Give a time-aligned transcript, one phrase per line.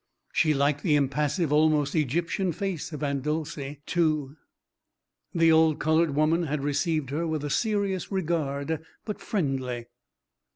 [0.33, 4.35] She liked the impassive almost Egyptian face of Aunt Dolcey, too.
[5.31, 9.85] The old coloured woman had received her with a serious regard but friendly.